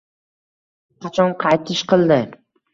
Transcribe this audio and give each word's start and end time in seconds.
Qachon 1.05 1.37
qaytish 1.45 1.87
qildi 1.95 2.21